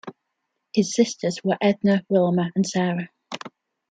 Her 0.75 0.81
sisters 0.81 1.37
were 1.43 1.59
Edna, 1.61 2.03
Wilma, 2.09 2.49
and 2.55 2.65
Sarah. 2.67 3.09